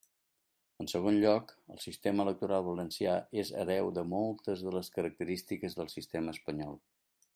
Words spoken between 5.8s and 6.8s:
del sistema espanyol.